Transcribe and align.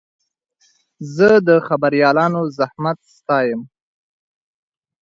زه 1.15 1.29
د 1.47 1.49
خبریالانو 1.67 2.41
زحمت 2.57 2.99
ستایم. 3.15 3.61